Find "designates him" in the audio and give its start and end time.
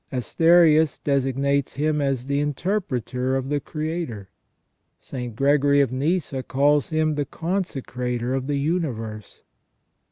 0.97-2.01